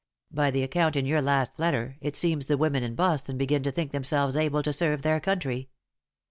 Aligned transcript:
By 0.31 0.49
the 0.49 0.63
account 0.63 0.95
in 0.95 1.05
your 1.05 1.21
last 1.21 1.59
letter, 1.59 1.95
it 2.01 2.15
seems 2.15 2.47
the 2.47 2.57
women 2.57 2.81
in 2.81 2.95
Boston 2.95 3.37
begin 3.37 3.61
to 3.61 3.71
think 3.71 3.91
themselves 3.91 4.35
able 4.35 4.63
to 4.63 4.73
serve 4.73 5.03
their 5.03 5.19
country. 5.19 5.69